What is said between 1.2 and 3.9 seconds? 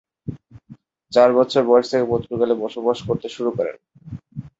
বছর বয়স থেকে পর্তুগালে বসবাস করতে শুরু করেন।